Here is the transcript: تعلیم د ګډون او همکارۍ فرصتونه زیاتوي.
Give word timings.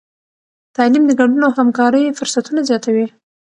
تعلیم 0.75 1.03
د 1.07 1.11
ګډون 1.19 1.41
او 1.47 1.51
همکارۍ 1.59 2.03
فرصتونه 2.19 2.59
زیاتوي. 2.69 3.07